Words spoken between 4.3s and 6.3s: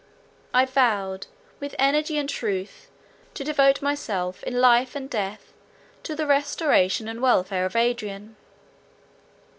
in life and death to the